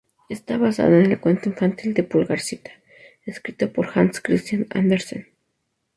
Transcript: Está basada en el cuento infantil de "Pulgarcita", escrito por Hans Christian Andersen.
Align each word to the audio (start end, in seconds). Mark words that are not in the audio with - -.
Está 0.29 0.57
basada 0.57 0.99
en 0.99 1.11
el 1.11 1.19
cuento 1.19 1.47
infantil 1.47 1.93
de 1.93 2.01
"Pulgarcita", 2.01 2.71
escrito 3.23 3.71
por 3.71 3.87
Hans 3.93 4.19
Christian 4.19 4.65
Andersen. 4.71 5.27